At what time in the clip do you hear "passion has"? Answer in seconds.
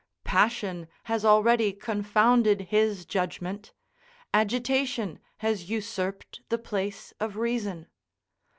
0.23-1.23